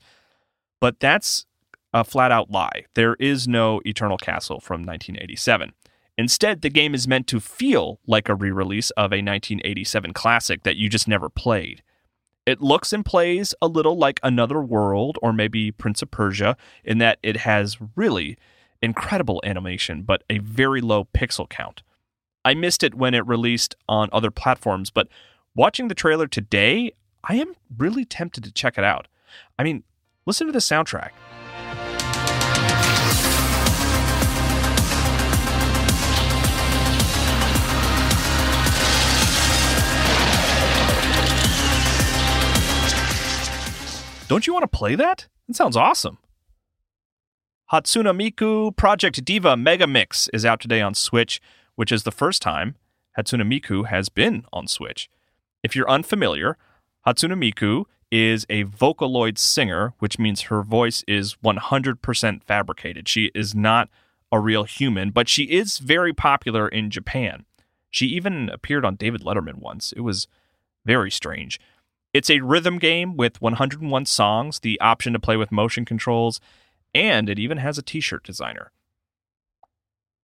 But 0.80 1.00
that's 1.00 1.46
a 1.94 2.04
flat 2.04 2.32
out 2.32 2.52
lie. 2.52 2.86
There 2.94 3.16
is 3.16 3.48
no 3.48 3.82
Eternal 3.86 4.18
Castle 4.18 4.60
from 4.60 4.84
1987. 4.84 5.74
Instead, 6.20 6.62
the 6.62 6.70
game 6.70 6.94
is 6.94 7.08
meant 7.08 7.28
to 7.28 7.40
feel 7.40 8.02
like 8.06 8.28
a 8.28 8.36
re 8.36 8.52
release 8.52 8.90
of 8.92 9.14
a 9.14 9.24
1987 9.24 10.12
classic 10.12 10.64
that 10.64 10.76
you 10.76 10.90
just 10.90 11.08
never 11.08 11.30
played. 11.30 11.82
It 12.46 12.60
looks 12.60 12.92
and 12.92 13.06
plays 13.06 13.56
a 13.62 13.70
little 13.70 13.98
like 13.98 14.20
Another 14.22 14.62
World 14.62 15.18
or 15.22 15.32
maybe 15.32 15.72
Prince 15.72 16.02
of 16.02 16.12
Persia 16.12 16.58
in 16.84 16.98
that 16.98 17.20
it 17.24 17.38
has 17.38 17.78
really 17.96 18.38
incredible 18.82 19.40
animation, 19.46 20.02
but 20.02 20.26
a 20.30 20.40
very 20.40 20.82
low 20.82 21.06
pixel 21.06 21.48
count. 21.48 21.84
I 22.44 22.54
missed 22.54 22.84
it 22.84 22.96
when 22.96 23.14
it 23.14 23.26
released 23.26 23.76
on 23.88 24.10
other 24.12 24.30
platforms, 24.30 24.90
but 24.90 25.08
watching 25.56 25.88
the 25.88 25.96
trailer 25.96 26.28
today, 26.28 26.92
I 27.24 27.36
am 27.36 27.56
really 27.78 28.04
tempted 28.04 28.44
to 28.44 28.52
check 28.52 28.78
it 28.78 28.84
out. 28.84 29.08
I 29.58 29.64
mean, 29.64 29.86
listen 30.26 30.48
to 30.48 30.54
the 30.54 30.60
soundtrack. 30.60 31.12
Don't 44.30 44.46
you 44.46 44.54
want 44.54 44.62
to 44.62 44.78
play 44.78 44.94
that? 44.94 45.28
It 45.48 45.56
sounds 45.56 45.76
awesome. 45.76 46.20
Hatsune 47.74 48.16
Miku 48.16 48.76
Project 48.76 49.26
Diva 49.26 49.58
Mega 49.58 49.88
Mix 49.88 50.30
is 50.32 50.46
out 50.46 50.60
today 50.60 50.82
on 50.82 50.94
Switch, 50.94 51.42
which 51.74 51.92
is 51.92 52.04
the 52.04 52.12
first 52.12 52.40
time 52.40 52.76
Hatsune 53.18 53.42
Miku 53.42 53.88
has 53.88 54.08
been 54.08 54.46
on 54.54 54.68
Switch. 54.68 55.10
If 55.64 55.76
you're 55.76 55.90
unfamiliar, 55.90 56.58
Hatsune 57.08 57.34
Miku 57.40 57.86
is 58.12 58.46
a 58.52 58.66
Vocaloid 58.66 59.40
singer, 59.40 59.96
which 59.98 60.20
means 60.20 60.42
her 60.42 60.62
voice 60.62 61.04
is 61.08 61.36
100% 61.44 62.44
fabricated. 62.44 63.08
She 63.08 63.32
is 63.34 63.56
not 63.56 63.90
a 64.32 64.40
real 64.40 64.64
human, 64.64 65.10
but 65.10 65.28
she 65.28 65.46
is 65.46 65.80
very 65.80 66.14
popular 66.14 66.68
in 66.68 66.92
Japan. 66.92 67.46
She 67.90 68.06
even 68.06 68.50
appeared 68.50 68.86
on 68.86 68.96
David 68.96 69.22
Letterman 69.22 69.58
once. 69.58 69.92
It 69.92 70.02
was 70.02 70.28
very 70.86 71.10
strange. 71.10 71.60
It's 72.14 72.30
a 72.30 72.40
rhythm 72.40 72.80
game 72.80 73.18
with 73.18 73.42
101 73.42 74.06
songs, 74.06 74.60
the 74.60 74.80
option 74.82 75.14
to 75.14 75.20
play 75.20 75.38
with 75.38 75.52
motion 75.52 75.86
controls, 75.86 76.42
and 76.94 77.30
it 77.30 77.38
even 77.38 77.58
has 77.60 77.78
a 77.78 77.84
t 77.84 78.00
shirt 78.00 78.24
designer. 78.24 78.72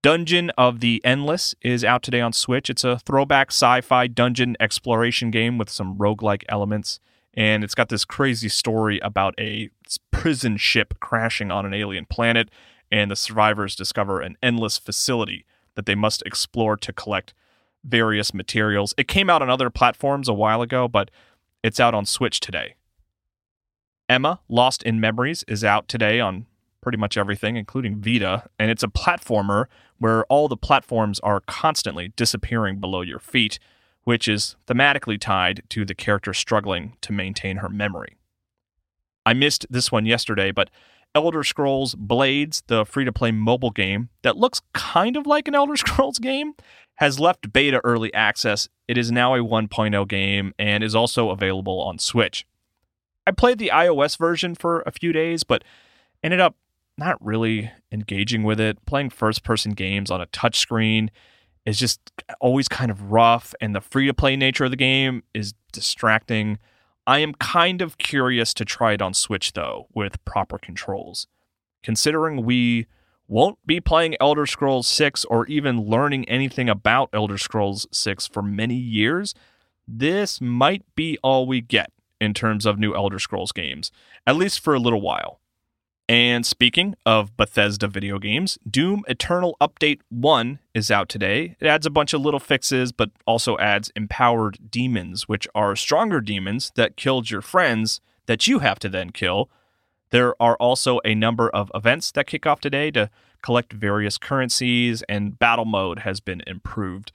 Dungeon 0.02 0.50
of 0.58 0.80
the 0.80 1.02
Endless 1.06 1.56
is 1.62 1.84
out 1.84 2.04
today 2.04 2.22
on 2.22 2.34
Switch. 2.34 2.70
It's 2.70 2.84
a 2.84 3.00
throwback 3.00 3.52
sci 3.52 3.82
fi 3.82 4.08
dungeon 4.08 4.56
exploration 4.60 5.32
game 5.32 5.58
with 5.58 5.70
some 5.70 5.98
roguelike 5.98 6.44
elements. 6.50 7.00
And 7.34 7.64
it's 7.64 7.76
got 7.76 7.90
this 7.90 8.06
crazy 8.06 8.50
story 8.50 9.00
about 9.00 9.34
a 9.40 9.70
prison 10.12 10.58
ship 10.58 10.94
crashing 11.00 11.52
on 11.52 11.66
an 11.66 11.74
alien 11.74 12.06
planet, 12.06 12.50
and 12.92 13.10
the 13.10 13.16
survivors 13.16 13.76
discover 13.76 14.22
an 14.22 14.38
endless 14.44 14.78
facility 14.78 15.46
that 15.76 15.86
they 15.86 15.96
must 15.96 16.22
explore 16.26 16.78
to 16.78 16.94
collect 16.94 17.34
various 17.84 18.34
materials. 18.34 18.94
It 18.98 19.08
came 19.08 19.30
out 19.30 19.42
on 19.42 19.50
other 19.50 19.70
platforms 19.70 20.28
a 20.28 20.34
while 20.34 20.62
ago, 20.62 20.88
but 20.88 21.10
it's 21.64 21.80
out 21.80 21.96
on 21.96 22.06
Switch 22.06 22.40
today. 22.40 22.76
Emma 24.10 24.42
Lost 24.50 24.84
in 24.84 25.00
Memories 25.00 25.44
is 25.48 25.64
out 25.64 25.88
today 25.88 26.20
on 26.20 26.46
pretty 26.82 26.98
much 26.98 27.18
everything, 27.18 27.56
including 27.56 28.02
Vita, 28.02 28.44
and 28.60 28.70
it's 28.70 28.84
a 28.84 28.90
platformer 28.90 29.66
where 29.98 30.26
all 30.26 30.50
the 30.50 30.58
platforms 30.58 31.20
are 31.22 31.40
constantly 31.48 32.10
disappearing 32.18 32.80
below 32.80 33.02
your 33.02 33.20
feet, 33.20 33.58
which 34.04 34.28
is 34.28 34.58
thematically 34.68 35.18
tied 35.18 35.64
to 35.70 35.86
the 35.86 35.96
character 35.96 36.34
struggling 36.34 36.98
to 37.00 37.14
maintain 37.14 37.58
her 37.58 37.70
memory. 37.70 38.18
I 39.26 39.34
missed 39.34 39.66
this 39.70 39.90
one 39.90 40.06
yesterday, 40.06 40.52
but 40.52 40.70
Elder 41.16 41.44
Scrolls 41.44 41.96
Blades, 41.96 42.64
the 42.68 42.86
free 42.86 43.06
to 43.06 43.12
play 43.12 43.32
mobile 43.32 43.70
game 43.70 44.10
that 44.24 44.38
looks 44.38 44.62
kind 44.74 45.16
of 45.16 45.28
like 45.28 45.48
an 45.48 45.56
Elder 45.56 45.76
Scrolls 45.78 46.20
game, 46.20 46.54
has 46.96 47.20
left 47.20 47.54
beta 47.54 47.82
early 47.84 48.14
access. 48.14 48.68
It 48.88 48.98
is 48.98 49.12
now 49.12 49.36
a 49.36 49.40
1.0 49.40 50.08
game 50.08 50.54
and 50.60 50.84
is 50.84 50.96
also 50.96 51.30
available 51.30 51.82
on 51.82 52.00
Switch. 52.00 52.46
I 53.26 53.32
played 53.32 53.58
the 53.58 53.72
iOS 53.74 54.18
version 54.18 54.56
for 54.56 54.82
a 54.86 54.92
few 54.92 55.14
days, 55.14 55.44
but 55.44 55.64
ended 56.24 56.40
up 56.40 56.56
not 56.98 57.24
really 57.24 57.72
engaging 57.92 58.44
with 58.44 58.60
it. 58.60 58.84
Playing 58.86 59.10
first 59.10 59.44
person 59.44 59.72
games 59.72 60.12
on 60.12 60.22
a 60.22 60.28
touchscreen 60.28 61.10
is 61.66 61.80
just 61.80 62.00
always 62.42 62.68
kind 62.68 62.92
of 62.92 63.12
rough, 63.12 63.56
and 63.62 63.74
the 63.74 63.82
free 63.82 64.08
to 64.08 64.14
play 64.14 64.36
nature 64.36 64.66
of 64.66 64.72
the 64.72 64.78
game 64.78 65.24
is 65.34 65.54
distracting. 65.72 66.60
I 67.06 67.20
am 67.20 67.34
kind 67.34 67.82
of 67.82 67.98
curious 67.98 68.54
to 68.54 68.66
try 68.66 68.94
it 68.94 69.02
on 69.02 69.14
Switch, 69.14 69.54
though, 69.54 69.88
with 69.94 70.24
proper 70.26 70.58
controls. 70.58 71.28
Considering 71.82 72.46
we 72.46 72.88
won't 73.28 73.58
be 73.66 73.82
playing 73.82 74.16
Elder 74.22 74.46
Scrolls 74.46 74.88
6 74.88 75.26
or 75.26 75.46
even 75.48 75.82
learning 75.82 76.28
anything 76.30 76.70
about 76.70 77.10
Elder 77.12 77.38
Scrolls 77.38 77.88
6 77.92 78.28
for 78.28 78.42
many 78.42 78.76
years, 78.76 79.36
this 79.86 80.40
might 80.40 80.84
be 80.96 81.18
all 81.22 81.46
we 81.46 81.60
get 81.60 81.92
in 82.22 82.34
terms 82.34 82.66
of 82.66 82.80
new 82.80 82.96
Elder 82.96 83.20
Scrolls 83.20 83.52
games, 83.52 83.92
at 84.26 84.38
least 84.38 84.62
for 84.62 84.74
a 84.74 84.80
little 84.80 85.02
while. 85.02 85.42
And 86.10 86.46
speaking 86.46 86.96
of 87.06 87.36
Bethesda 87.38 87.88
video 87.88 88.20
games, 88.20 88.58
Doom 88.70 89.04
Eternal 89.08 89.56
Update 89.62 90.02
1 90.10 90.60
is 90.74 90.92
out 90.92 91.08
today. 91.10 91.56
It 91.60 91.68
adds 91.68 91.86
a 91.86 91.90
bunch 91.90 92.14
of 92.14 92.22
little 92.22 92.42
fixes, 92.42 92.92
but 92.92 93.10
also 93.26 93.58
adds 93.58 93.92
empowered 93.96 94.70
demons, 94.70 95.30
which 95.30 95.48
are 95.56 95.76
stronger 95.76 96.20
demons 96.20 96.72
that 96.76 96.98
killed 96.98 97.32
your 97.32 97.42
friends 97.42 98.02
that 98.26 98.48
you 98.48 98.60
have 98.60 98.80
to 98.80 98.90
then 98.90 99.12
kill 99.12 99.50
there 100.14 100.40
are 100.40 100.56
also 100.58 101.00
a 101.04 101.16
number 101.16 101.50
of 101.50 101.72
events 101.74 102.12
that 102.12 102.28
kick 102.28 102.46
off 102.46 102.60
today 102.60 102.92
to 102.92 103.10
collect 103.42 103.74
various 103.74 104.20
currencies, 104.20 105.02
and 105.10 105.40
battle 105.40 105.66
mode 105.66 106.00
has 106.00 106.20
been 106.20 106.44
improved. 106.46 107.12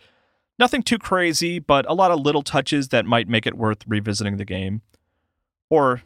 Nothing 0.59 0.83
too 0.83 0.99
crazy, 0.99 1.61
but 1.61 1.89
a 1.89 1.95
lot 1.95 2.11
of 2.11 2.19
little 2.19 2.43
touches 2.43 2.89
that 2.89 3.07
might 3.07 3.29
make 3.29 3.47
it 3.47 3.57
worth 3.57 3.85
revisiting 3.87 4.37
the 4.37 4.45
game. 4.45 4.83
Or, 5.71 6.03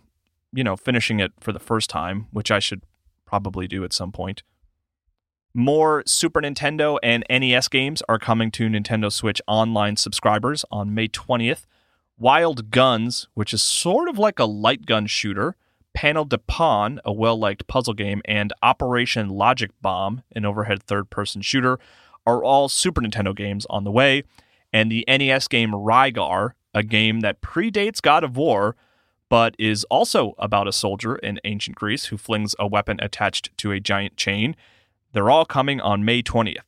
you 0.53 0.65
know, 0.65 0.77
finishing 0.77 1.21
it 1.21 1.33
for 1.41 1.53
the 1.53 1.59
first 1.59 1.91
time, 1.91 2.27
which 2.31 2.51
I 2.51 2.59
should 2.59 2.83
probably 3.25 3.67
do 3.67 3.85
at 3.85 3.93
some 3.93 4.13
point. 4.13 4.43
More 5.55 6.03
Super 6.07 6.41
Nintendo 6.41 6.99
and 7.03 7.25
NES 7.29 7.69
games 7.69 8.03
are 8.09 8.19
coming 8.19 8.51
to 8.53 8.69
Nintendo 8.69 9.13
Switch 9.13 9.43
Online 9.47 9.97
subscribers 9.97 10.65
on 10.71 10.95
May 10.95 11.09
20th. 11.09 11.67
Wild 12.19 12.71
Guns, 12.71 13.29
which 13.35 13.53
is 13.53 13.63
sort 13.63 14.09
of 14.09 14.19
like 14.19 14.39
a 14.39 14.45
light 14.45 14.87
gun 14.87 15.07
shooter, 15.07 15.57
Panel 15.95 16.25
de 16.25 16.39
Pon, 16.39 17.01
a 17.05 17.13
well 17.13 17.39
liked 17.39 17.67
puzzle 17.67 17.95
game, 17.95 18.23
and 18.25 18.53
Operation 18.63 19.29
Logic 19.29 19.71
Bomb, 19.83 20.23
an 20.35 20.47
overhead 20.47 20.83
third 20.83 21.11
person 21.11 21.43
shooter, 21.43 21.79
are 22.27 22.43
all 22.43 22.69
Super 22.69 23.03
Nintendo 23.03 23.37
games 23.37 23.67
on 23.69 23.85
the 23.85 23.91
way. 23.91 24.25
And 24.73 24.91
the 24.91 25.05
NES 25.07 25.49
game 25.49 25.73
Rygar 25.73 26.53
a 26.75 26.83
game 26.83 27.21
that 27.21 27.41
predates 27.41 28.01
God 28.01 28.25
of 28.25 28.37
War, 28.37 28.77
but 29.33 29.57
is 29.59 29.85
also 29.85 30.35
about 30.37 30.69
a 30.69 30.73
soldier 30.73 31.17
in 31.17 31.41
ancient 31.45 31.75
Greece 31.75 32.05
who 32.05 32.19
flings 32.19 32.55
a 32.59 32.67
weapon 32.67 32.99
attached 33.01 33.49
to 33.57 33.73
a 33.73 33.81
giant 33.81 34.15
chain. 34.15 34.55
They're 35.15 35.31
all 35.31 35.47
coming 35.47 35.81
on 35.81 36.05
May 36.05 36.23
20th. 36.23 36.59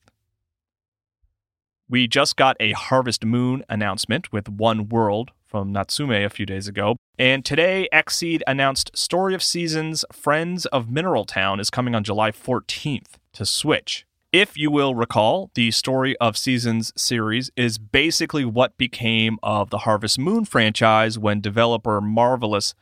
We 1.90 2.09
just 2.09 2.37
got 2.37 2.56
a 2.59 2.73
Harvest 2.73 3.23
Moon 3.23 3.64
announcement 3.68 4.33
with 4.33 4.49
One 4.49 4.88
World 4.88 5.30
from 5.44 5.73
Natsume 5.73 6.12
a 6.12 6.30
few 6.30 6.47
days 6.47 6.66
ago. 6.66 6.97
And 7.18 7.44
today, 7.44 7.87
Xseed 7.92 8.40
announced 8.47 8.97
Story 8.97 9.35
of 9.35 9.42
Seasons 9.42 10.06
Friends 10.11 10.64
of 10.64 10.88
Mineral 10.88 11.26
Town 11.26 11.61
is 11.61 11.68
coming 11.68 11.94
on 11.94 12.02
July 12.02 12.30
14th 12.30 13.18
to 13.35 13.44
Switch. 13.44 14.06
If 14.34 14.56
you 14.58 14.68
will 14.68 14.96
recall, 14.96 15.52
the 15.54 15.70
Story 15.70 16.16
of 16.16 16.36
Seasons 16.36 16.92
series 16.96 17.52
is 17.56 17.78
basically 17.78 18.44
what 18.44 18.76
became 18.76 19.38
of 19.44 19.70
the 19.70 19.78
Harvest 19.78 20.18
Moon 20.18 20.44
franchise 20.44 21.16
when 21.16 21.40
developer 21.40 22.00
Marvelous 22.00 22.74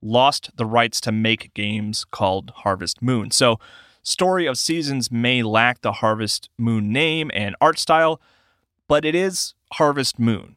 lost 0.00 0.52
the 0.54 0.64
rights 0.64 1.00
to 1.00 1.10
make 1.10 1.52
games 1.52 2.04
called 2.04 2.52
Harvest 2.58 3.02
Moon. 3.02 3.32
So, 3.32 3.58
Story 4.04 4.46
of 4.46 4.56
Seasons 4.56 5.10
may 5.10 5.42
lack 5.42 5.80
the 5.80 5.94
Harvest 5.94 6.48
Moon 6.56 6.92
name 6.92 7.28
and 7.34 7.56
art 7.60 7.80
style, 7.80 8.20
but 8.86 9.04
it 9.04 9.16
is 9.16 9.54
Harvest 9.72 10.20
Moon. 10.20 10.54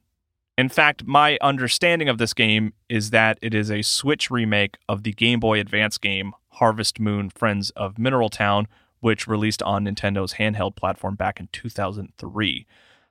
In 0.55 0.69
fact, 0.69 1.03
my 1.03 1.39
understanding 1.41 2.09
of 2.09 2.19
this 2.19 2.35
game 2.35 2.73
is 2.89 3.09
that 3.09 3.39
it 3.41 3.55
is 3.55 3.71
a 3.71 3.81
Switch 3.81 4.29
remake 4.29 4.77
of 4.87 5.01
the 5.01 5.13
Game 5.13 5.39
Boy 5.39 5.59
Advance 5.59 5.97
game 5.97 6.33
Harvest 6.49 6.99
Moon 6.99 7.31
Friends 7.31 7.71
of 7.71 7.97
Mineral 7.97 8.29
Town, 8.29 8.67
which 9.03 9.27
released 9.27 9.61
on 9.63 9.83
Nintendo's 9.83 10.35
handheld 10.35 10.77
platform 10.77 11.15
back 11.15 11.37
in 11.37 11.49
2003. 11.51 12.65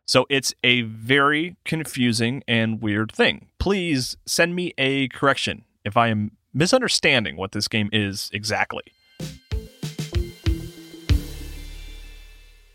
So 0.07 0.25
it's 0.31 0.55
a 0.65 0.81
very 0.81 1.57
confusing 1.67 2.43
and 2.49 2.81
weird 2.81 3.13
thing. 3.13 3.49
Please 3.59 4.17
send 4.25 4.57
me 4.57 4.73
a 4.79 5.09
correction 5.09 5.65
if 5.85 5.95
I 5.95 6.09
am 6.09 6.31
misunderstanding 6.55 7.37
what 7.37 7.53
this 7.53 7.69
game 7.69 7.91
is 7.93 8.31
exactly. 8.33 8.85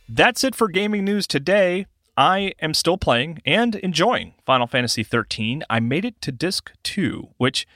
That's 0.08 0.44
it 0.44 0.54
for 0.54 0.68
gaming 0.68 1.04
news 1.04 1.26
today. 1.26 1.88
I 2.16 2.54
am 2.62 2.76
still 2.76 3.00
playing 3.00 3.40
and 3.48 3.78
enjoying 3.78 4.36
Final 4.46 4.68
Fantasy 4.68 5.04
XIII. 5.04 5.64
I 5.72 5.80
made 5.80 6.06
it 6.06 6.22
to 6.22 6.32
disc 6.32 6.72
2, 6.84 7.30
which, 7.38 7.68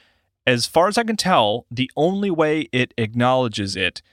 as 0.45 0.67
far 0.67 0.87
as 0.87 0.99
I 0.99 1.03
can 1.03 1.17
tell, 1.17 1.65
the 1.71 1.89
only 1.95 2.29
way 2.29 2.69
it 2.71 2.93
acknowledges 2.95 3.75
it 3.75 4.03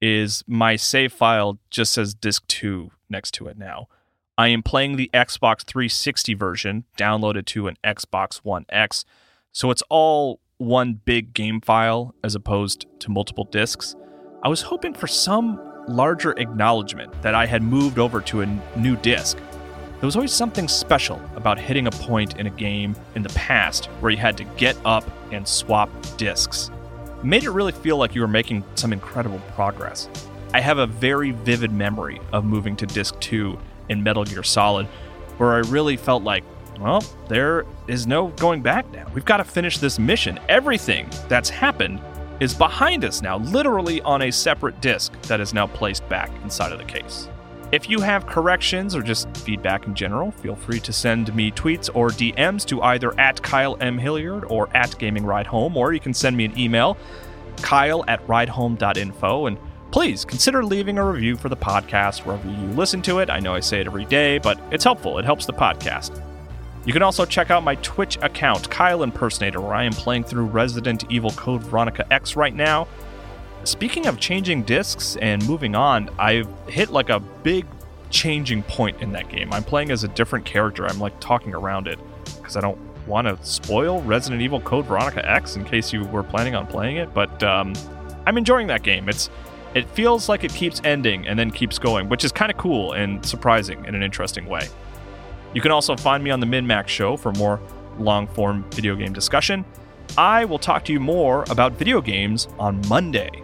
is 0.00 0.44
my 0.46 0.76
save 0.76 1.12
file 1.12 1.58
just 1.70 1.92
says 1.92 2.14
disc 2.14 2.46
2 2.48 2.90
next 3.08 3.32
to 3.32 3.46
it 3.46 3.58
now. 3.58 3.88
I 4.36 4.48
am 4.48 4.62
playing 4.62 4.96
the 4.96 5.10
Xbox 5.14 5.62
360 5.64 6.34
version 6.34 6.84
downloaded 6.98 7.46
to 7.46 7.68
an 7.68 7.76
Xbox 7.84 8.38
One 8.38 8.66
X, 8.68 9.04
so 9.52 9.70
it's 9.70 9.82
all 9.88 10.40
one 10.58 11.00
big 11.04 11.34
game 11.34 11.60
file 11.60 12.14
as 12.24 12.34
opposed 12.34 12.86
to 13.00 13.10
multiple 13.10 13.44
discs. 13.44 13.94
I 14.42 14.48
was 14.48 14.62
hoping 14.62 14.94
for 14.94 15.06
some 15.06 15.60
larger 15.86 16.32
acknowledgement 16.32 17.22
that 17.22 17.34
I 17.34 17.46
had 17.46 17.62
moved 17.62 17.98
over 17.98 18.20
to 18.22 18.40
a 18.40 18.60
new 18.76 18.96
disc 18.96 19.38
there 20.04 20.06
was 20.06 20.16
always 20.16 20.34
something 20.34 20.68
special 20.68 21.18
about 21.34 21.58
hitting 21.58 21.86
a 21.86 21.90
point 21.90 22.36
in 22.38 22.46
a 22.46 22.50
game 22.50 22.94
in 23.14 23.22
the 23.22 23.30
past 23.30 23.86
where 24.00 24.10
you 24.10 24.18
had 24.18 24.36
to 24.36 24.44
get 24.58 24.76
up 24.84 25.02
and 25.32 25.48
swap 25.48 25.88
discs. 26.18 26.70
Made 27.24 27.44
it 27.44 27.50
really 27.50 27.72
feel 27.72 27.96
like 27.96 28.14
you 28.14 28.20
were 28.20 28.28
making 28.28 28.64
some 28.74 28.92
incredible 28.92 29.38
progress. 29.54 30.10
I 30.52 30.60
have 30.60 30.76
a 30.76 30.86
very 30.86 31.30
vivid 31.30 31.72
memory 31.72 32.20
of 32.34 32.44
moving 32.44 32.76
to 32.76 32.86
disc 32.86 33.18
2 33.20 33.58
in 33.88 34.02
Metal 34.02 34.24
Gear 34.24 34.42
Solid, 34.42 34.84
where 35.38 35.54
I 35.54 35.60
really 35.60 35.96
felt 35.96 36.22
like, 36.22 36.44
well, 36.78 37.02
there 37.28 37.64
is 37.88 38.06
no 38.06 38.28
going 38.28 38.60
back 38.60 38.90
now. 38.92 39.10
We've 39.14 39.24
got 39.24 39.38
to 39.38 39.44
finish 39.44 39.78
this 39.78 39.98
mission. 39.98 40.38
Everything 40.50 41.08
that's 41.26 41.48
happened 41.48 41.98
is 42.40 42.52
behind 42.52 43.06
us 43.06 43.22
now, 43.22 43.38
literally 43.38 44.02
on 44.02 44.20
a 44.20 44.30
separate 44.30 44.78
disc 44.82 45.18
that 45.22 45.40
is 45.40 45.54
now 45.54 45.66
placed 45.66 46.06
back 46.10 46.30
inside 46.42 46.72
of 46.72 46.78
the 46.78 46.84
case. 46.84 47.30
If 47.74 47.90
you 47.90 48.00
have 48.02 48.28
corrections 48.28 48.94
or 48.94 49.02
just 49.02 49.36
feedback 49.38 49.88
in 49.88 49.96
general, 49.96 50.30
feel 50.30 50.54
free 50.54 50.78
to 50.78 50.92
send 50.92 51.34
me 51.34 51.50
tweets 51.50 51.90
or 51.92 52.10
DMs 52.10 52.64
to 52.66 52.80
either 52.80 53.18
at 53.18 53.42
Kyle 53.42 53.76
M. 53.80 53.98
Hilliard 53.98 54.44
or 54.44 54.68
at 54.76 54.96
Gaming 55.00 55.26
Ride 55.26 55.48
Home, 55.48 55.76
or 55.76 55.92
you 55.92 55.98
can 55.98 56.14
send 56.14 56.36
me 56.36 56.44
an 56.44 56.56
email, 56.56 56.96
kyle 57.62 58.04
at 58.06 58.24
ridehome.info. 58.28 59.46
And 59.46 59.58
please 59.90 60.24
consider 60.24 60.64
leaving 60.64 60.98
a 60.98 61.04
review 61.04 61.36
for 61.36 61.48
the 61.48 61.56
podcast 61.56 62.24
wherever 62.24 62.48
you 62.48 62.68
listen 62.74 63.02
to 63.02 63.18
it. 63.18 63.28
I 63.28 63.40
know 63.40 63.54
I 63.54 63.58
say 63.58 63.80
it 63.80 63.88
every 63.88 64.04
day, 64.04 64.38
but 64.38 64.56
it's 64.70 64.84
helpful. 64.84 65.18
It 65.18 65.24
helps 65.24 65.44
the 65.44 65.52
podcast. 65.52 66.22
You 66.84 66.92
can 66.92 67.02
also 67.02 67.24
check 67.24 67.50
out 67.50 67.64
my 67.64 67.74
Twitch 67.74 68.18
account, 68.22 68.70
Kyle 68.70 69.02
Impersonator, 69.02 69.60
where 69.60 69.74
I 69.74 69.82
am 69.82 69.94
playing 69.94 70.22
through 70.22 70.44
Resident 70.44 71.10
Evil 71.10 71.32
Code 71.32 71.62
Veronica 71.62 72.06
X 72.12 72.36
right 72.36 72.54
now. 72.54 72.86
Speaking 73.64 74.06
of 74.06 74.20
changing 74.20 74.62
discs 74.64 75.16
and 75.16 75.46
moving 75.48 75.74
on, 75.74 76.10
I've 76.18 76.48
hit 76.68 76.90
like 76.90 77.08
a 77.08 77.18
big 77.18 77.64
changing 78.10 78.62
point 78.62 79.00
in 79.00 79.12
that 79.12 79.30
game. 79.30 79.52
I'm 79.52 79.64
playing 79.64 79.90
as 79.90 80.04
a 80.04 80.08
different 80.08 80.44
character. 80.44 80.86
I'm 80.86 81.00
like 81.00 81.18
talking 81.18 81.54
around 81.54 81.88
it 81.88 81.98
because 82.36 82.58
I 82.58 82.60
don't 82.60 82.78
want 83.06 83.26
to 83.26 83.38
spoil 83.44 84.02
Resident 84.02 84.42
Evil 84.42 84.60
Code 84.60 84.84
Veronica 84.84 85.26
X 85.28 85.56
in 85.56 85.64
case 85.64 85.92
you 85.94 86.04
were 86.04 86.22
planning 86.22 86.54
on 86.54 86.66
playing 86.66 86.96
it. 86.96 87.14
But 87.14 87.42
um, 87.42 87.72
I'm 88.26 88.36
enjoying 88.36 88.66
that 88.66 88.82
game. 88.82 89.08
It's 89.08 89.30
it 89.74 89.88
feels 89.88 90.28
like 90.28 90.44
it 90.44 90.52
keeps 90.52 90.82
ending 90.84 91.26
and 91.26 91.38
then 91.38 91.50
keeps 91.50 91.78
going, 91.78 92.08
which 92.08 92.22
is 92.22 92.32
kind 92.32 92.50
of 92.52 92.58
cool 92.58 92.92
and 92.92 93.24
surprising 93.24 93.84
in 93.86 93.94
an 93.94 94.02
interesting 94.02 94.44
way. 94.46 94.68
You 95.54 95.60
can 95.62 95.72
also 95.72 95.96
find 95.96 96.22
me 96.22 96.30
on 96.30 96.40
the 96.40 96.46
MinMax 96.46 96.88
Show 96.88 97.16
for 97.16 97.32
more 97.32 97.60
long 97.98 98.26
form 98.26 98.64
video 98.72 98.94
game 98.94 99.14
discussion. 99.14 99.64
I 100.18 100.44
will 100.44 100.58
talk 100.58 100.84
to 100.84 100.92
you 100.92 101.00
more 101.00 101.44
about 101.48 101.72
video 101.72 102.00
games 102.00 102.46
on 102.58 102.80
Monday. 102.88 103.43